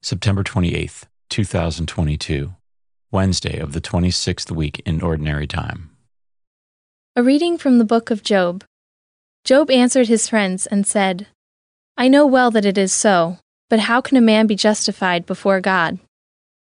September 0.00 0.44
28th, 0.44 1.06
2022, 1.28 2.54
Wednesday 3.10 3.58
of 3.58 3.72
the 3.72 3.80
26th 3.80 4.48
week 4.48 4.80
in 4.86 5.02
Ordinary 5.02 5.46
Time. 5.46 5.90
A 7.16 7.22
reading 7.22 7.58
from 7.58 7.78
the 7.78 7.84
book 7.84 8.12
of 8.12 8.22
Job. 8.22 8.62
Job 9.44 9.72
answered 9.72 10.06
his 10.06 10.28
friends 10.28 10.66
and 10.66 10.86
said, 10.86 11.26
I 11.96 12.06
know 12.06 12.24
well 12.26 12.52
that 12.52 12.64
it 12.64 12.78
is 12.78 12.92
so, 12.92 13.38
but 13.68 13.80
how 13.80 14.00
can 14.00 14.16
a 14.16 14.20
man 14.20 14.46
be 14.46 14.54
justified 14.54 15.26
before 15.26 15.60
God? 15.60 15.98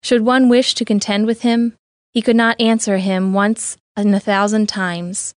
Should 0.02 0.22
one 0.22 0.48
wish 0.48 0.74
to 0.76 0.86
contend 0.86 1.26
with 1.26 1.42
him, 1.42 1.74
he 2.14 2.22
could 2.22 2.36
not 2.36 2.58
answer 2.58 2.96
him 2.96 3.34
once 3.34 3.76
in 3.98 4.14
a 4.14 4.18
thousand 4.18 4.70
times. 4.70 5.34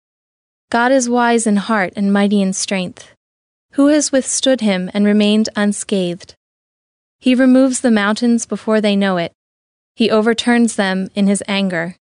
God 0.69 0.91
is 0.91 1.09
wise 1.09 1.47
in 1.47 1.55
heart 1.55 1.93
and 1.95 2.13
mighty 2.13 2.43
in 2.43 2.53
strength. 2.53 3.15
Who 3.71 3.87
has 3.87 4.11
withstood 4.11 4.61
him 4.61 4.91
and 4.93 5.03
remained 5.03 5.49
unscathed? 5.55 6.35
He 7.21 7.35
removes 7.35 7.81
the 7.81 7.91
mountains 7.91 8.47
before 8.47 8.81
they 8.81 8.95
know 8.95 9.17
it. 9.17 9.31
He 9.95 10.09
overturns 10.09 10.75
them 10.75 11.11
in 11.13 11.27
his 11.27 11.43
anger. 11.47 11.95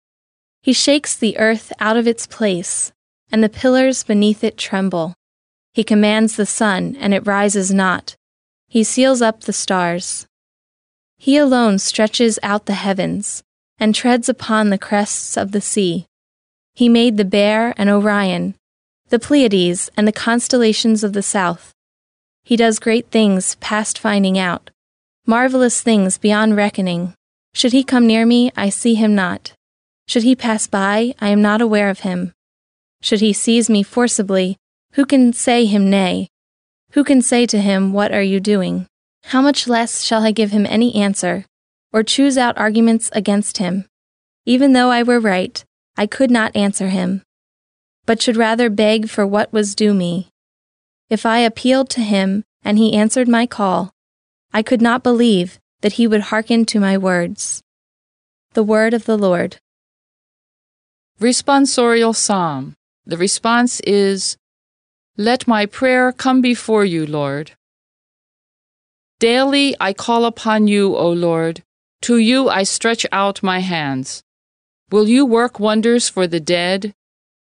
He 0.61 0.75
shakes 0.75 1.17
the 1.17 1.39
earth 1.39 1.73
out 1.81 1.97
of 1.97 2.07
its 2.07 2.27
place, 2.27 2.93
and 3.33 3.43
the 3.43 3.49
pillars 3.49 4.05
beneath 4.05 4.45
it 4.45 4.59
tremble. 4.59 5.15
He 5.73 5.85
commands 5.85 6.37
the 6.37 6.45
sun, 6.45 6.97
and 7.01 7.15
it 7.15 7.27
rises 7.27 7.73
not. 7.73 8.15
He 8.69 8.85
seals 8.85 9.23
up 9.23 9.41
the 9.41 9.55
stars. 9.55 10.27
He 11.17 11.39
alone 11.39 11.79
stretches 11.79 12.39
out 12.43 12.67
the 12.67 12.75
heavens, 12.75 13.43
and 13.79 13.95
treads 13.95 14.29
upon 14.29 14.69
the 14.69 14.77
crests 14.77 15.39
of 15.39 15.53
the 15.53 15.63
sea. 15.63 16.05
He 16.75 16.91
made 16.91 17.17
the 17.17 17.25
Bear 17.25 17.73
and 17.79 17.89
Orion, 17.89 18.55
the 19.09 19.19
Pleiades, 19.19 19.91
and 19.97 20.07
the 20.07 20.13
constellations 20.13 21.03
of 21.03 21.15
the 21.15 21.23
south. 21.23 21.73
He 22.45 22.55
does 22.55 22.79
great 22.79 23.11
things 23.11 23.55
past 23.61 23.99
finding 23.99 24.39
out 24.39 24.71
marvelous 25.27 25.83
things 25.83 26.19
beyond 26.19 26.57
reckoning. 26.57 27.15
Should 27.53 27.73
he 27.73 27.83
come 27.83 28.07
near 28.07 28.25
me, 28.25 28.53
I 28.57 28.69
see 28.69 28.95
him 28.95 29.15
not. 29.15 29.53
Should 30.07 30.23
he 30.23 30.37
pass 30.37 30.67
by, 30.67 31.15
I 31.21 31.31
am 31.31 31.43
not 31.43 31.61
aware 31.61 31.91
of 31.91 32.01
him. 32.01 32.33
Should 33.03 33.21
he 33.21 33.33
seize 33.33 33.69
me 33.69 33.83
forcibly, 33.83 34.57
who 34.93 35.05
can 35.05 35.33
say 35.33 35.67
him 35.67 35.91
nay? 35.91 36.29
Who 36.93 37.03
can 37.03 37.21
say 37.23 37.45
to 37.47 37.61
him, 37.61 37.93
What 37.93 38.13
are 38.13 38.23
you 38.23 38.41
doing? 38.41 38.87
How 39.25 39.43
much 39.43 39.67
less 39.67 40.03
shall 40.03 40.23
I 40.23 40.31
give 40.31 40.53
him 40.53 40.65
any 40.67 40.95
answer, 40.95 41.45
or 41.93 42.05
choose 42.05 42.39
out 42.39 42.57
arguments 42.57 43.11
against 43.13 43.59
him? 43.59 43.87
Even 44.45 44.73
though 44.73 44.91
I 44.91 45.03
were 45.03 45.19
right, 45.19 45.65
I 45.97 46.07
could 46.07 46.31
not 46.31 46.55
answer 46.55 46.89
him, 46.89 47.23
but 48.07 48.23
should 48.23 48.37
rather 48.37 48.71
beg 48.71 49.09
for 49.09 49.27
what 49.27 49.53
was 49.53 49.75
due 49.75 49.93
me. 49.93 50.29
If 51.11 51.27
I 51.27 51.39
appealed 51.39 51.91
to 51.91 52.01
him, 52.01 52.45
and 52.63 52.79
he 52.79 52.95
answered 52.95 53.29
my 53.29 53.47
call, 53.47 53.93
I 54.53 54.63
could 54.63 54.81
not 54.81 55.03
believe 55.03 55.59
that 55.83 55.95
he 55.95 56.07
would 56.07 56.33
hearken 56.33 56.65
to 56.67 56.81
my 56.81 56.97
words. 56.97 57.63
The 58.55 58.63
word 58.63 58.95
of 58.95 59.05
the 59.05 59.19
Lord. 59.19 59.59
Responsorial 61.21 62.15
Psalm. 62.15 62.75
The 63.05 63.17
response 63.17 63.81
is, 63.81 64.37
Let 65.17 65.47
my 65.47 65.67
prayer 65.67 66.13
come 66.13 66.41
before 66.41 66.85
you, 66.85 67.07
Lord. 67.07 67.53
Daily 69.19 69.75
I 69.81 69.93
call 69.93 70.25
upon 70.25 70.69
you, 70.69 70.97
O 70.97 71.11
Lord. 71.11 71.63
To 72.03 72.19
you 72.19 72.49
I 72.49 72.65
stretch 72.65 73.07
out 73.13 73.43
my 73.43 73.61
hands. 73.61 74.23
Will 74.91 75.09
you 75.09 75.25
work 75.25 75.59
wonders 75.59 76.09
for 76.09 76.27
the 76.27 76.41
dead? 76.41 76.93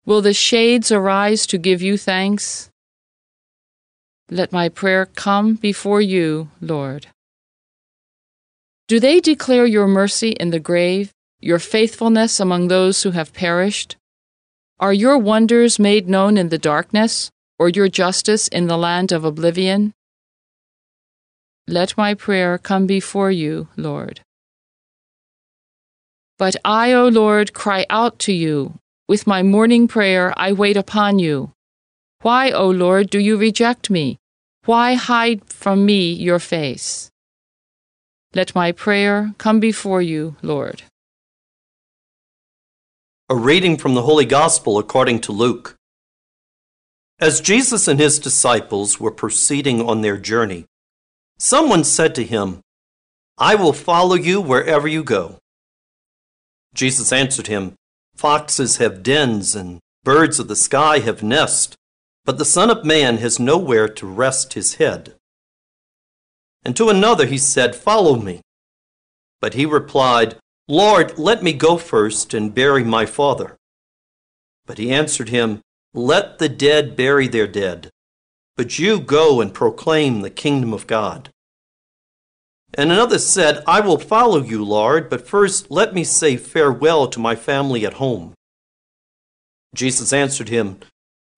Will 0.06 0.22
the 0.22 0.34
shades 0.34 0.92
arise 0.92 1.48
to 1.48 1.58
give 1.58 1.82
you 1.82 1.98
thanks? 1.98 2.70
Let 4.30 4.52
my 4.52 4.70
prayer 4.70 5.06
come 5.06 5.56
before 5.56 6.02
you, 6.02 6.50
Lord. 6.62 7.08
Do 8.88 9.00
they 9.00 9.20
declare 9.20 9.66
your 9.66 9.88
mercy 9.88 10.32
in 10.32 10.50
the 10.50 10.60
grave, 10.60 11.12
your 11.40 11.60
faithfulness 11.60 12.40
among 12.40 12.68
those 12.68 13.04
who 13.04 13.12
have 13.12 13.34
perished? 13.34 13.98
Are 14.80 14.94
your 14.94 15.18
wonders 15.18 15.80
made 15.80 16.08
known 16.08 16.38
in 16.38 16.50
the 16.50 16.58
darkness, 16.58 17.32
or 17.60 17.70
your 17.70 17.90
justice 17.90 18.48
in 18.48 18.68
the 18.68 18.78
land 18.78 19.12
of 19.12 19.24
oblivion? 19.24 19.94
Let 21.68 21.98
my 21.98 22.14
prayer 22.14 22.58
come 22.58 22.86
before 22.88 23.32
you, 23.32 23.68
Lord. 23.78 24.22
But 26.38 26.56
I, 26.66 26.92
O 26.94 27.08
Lord, 27.08 27.54
cry 27.54 27.86
out 27.90 28.20
to 28.20 28.34
you. 28.34 28.80
With 29.08 29.28
my 29.28 29.44
morning 29.44 29.88
prayer 29.88 30.34
I 30.36 30.52
wait 30.52 30.76
upon 30.76 31.20
you. 31.20 31.54
Why, 32.24 32.52
O 32.52 32.70
Lord, 32.70 33.10
do 33.10 33.20
you 33.20 33.36
reject 33.36 33.90
me? 33.90 34.18
Why 34.64 34.94
hide 34.94 35.44
from 35.44 35.86
me 35.86 36.14
your 36.14 36.40
face? 36.40 37.12
Let 38.34 38.56
my 38.56 38.72
prayer 38.72 39.34
come 39.38 39.60
before 39.60 40.02
you, 40.02 40.38
Lord. 40.42 40.84
A 43.28 43.36
reading 43.36 43.76
from 43.76 43.94
the 43.94 44.04
Holy 44.04 44.24
Gospel 44.24 44.80
according 44.80 45.20
to 45.20 45.34
Luke. 45.34 45.76
As 47.20 47.42
Jesus 47.42 47.90
and 47.90 48.00
his 48.00 48.20
disciples 48.20 49.02
were 49.02 49.12
proceeding 49.12 49.82
on 49.82 50.00
their 50.00 50.18
journey, 50.18 50.64
someone 51.40 51.84
said 51.84 52.16
to 52.16 52.24
him, 52.24 52.62
I 53.38 53.56
will 53.56 53.74
follow 53.74 54.16
you 54.16 54.40
wherever 54.40 54.88
you 54.88 55.04
go. 55.04 55.40
Jesus 56.74 57.12
answered 57.12 57.48
him, 57.48 57.74
Foxes 58.16 58.78
have 58.78 59.04
dens 59.04 59.58
and 59.58 59.82
birds 60.06 60.40
of 60.40 60.48
the 60.48 60.56
sky 60.56 61.00
have 61.00 61.22
nests 61.22 61.76
but 62.26 62.38
the 62.38 62.46
Son 62.46 62.70
of 62.70 62.86
Man 62.86 63.18
has 63.18 63.40
nowhere 63.40 63.88
to 63.88 64.08
rest 64.08 64.54
his 64.54 64.76
head. 64.76 65.16
And 66.64 66.76
to 66.78 66.90
another 66.90 67.26
he 67.26 67.38
said, 67.38 67.76
Follow 67.76 68.16
me. 68.16 68.42
But 69.42 69.56
he 69.56 69.66
replied, 69.66 70.38
Lord, 70.68 71.18
let 71.20 71.44
me 71.44 71.52
go 71.52 71.78
first 71.78 72.34
and 72.34 72.56
bury 72.56 72.84
my 72.84 73.06
father. 73.06 73.58
But 74.66 74.78
he 74.78 74.94
answered 74.94 75.30
him, 75.30 75.60
Let 75.94 76.40
the 76.40 76.48
dead 76.48 76.96
bury 76.96 77.28
their 77.28 77.48
dead, 77.48 77.90
but 78.56 78.80
you 78.80 79.00
go 79.00 79.42
and 79.42 79.54
proclaim 79.54 80.22
the 80.22 80.30
kingdom 80.30 80.74
of 80.74 80.88
God. 80.88 81.30
And 82.76 82.92
another 82.92 83.20
said, 83.20 83.62
I 83.68 83.82
will 83.82 84.00
follow 84.00 84.42
you, 84.42 84.64
Lord, 84.64 85.10
but 85.10 85.28
first 85.28 85.70
let 85.70 85.94
me 85.94 86.04
say 86.04 86.38
farewell 86.38 87.08
to 87.08 87.20
my 87.20 87.36
family 87.36 87.86
at 87.86 87.96
home. 87.96 88.34
Jesus 89.76 90.14
answered 90.14 90.50
him, 90.50 90.80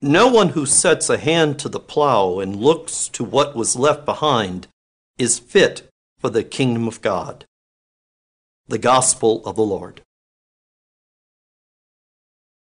no 0.05 0.27
one 0.27 0.49
who 0.49 0.65
sets 0.65 1.09
a 1.09 1.17
hand 1.17 1.57
to 1.59 1.67
the 1.67 1.79
plow 1.79 2.39
and 2.39 2.55
looks 2.55 3.07
to 3.09 3.23
what 3.23 3.55
was 3.55 3.75
left 3.75 4.05
behind 4.05 4.67
is 5.17 5.39
fit 5.39 5.89
for 6.19 6.29
the 6.29 6.43
kingdom 6.43 6.87
of 6.87 7.01
God. 7.01 7.45
The 8.67 8.77
Gospel 8.77 9.43
of 9.45 9.55
the 9.55 9.63
Lord. 9.63 10.01